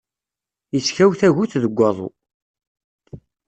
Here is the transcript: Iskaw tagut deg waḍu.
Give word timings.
Iskaw 0.77 1.11
tagut 1.19 1.51
deg 1.63 1.73
waḍu. 1.77 2.09